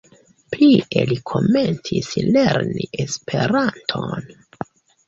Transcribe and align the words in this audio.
Plie 0.53 1.03
li 1.11 1.17
komencis 1.33 2.09
lerni 2.39 2.89
Esperanton. 3.07 4.31